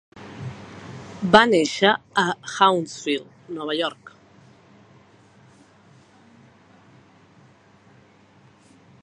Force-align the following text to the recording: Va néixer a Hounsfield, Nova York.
Va 1.35 1.41
néixer 1.49 1.91
a 2.21 2.23
Hounsfield, 2.53 3.29
Nova 3.59 3.77
York. 3.81 4.09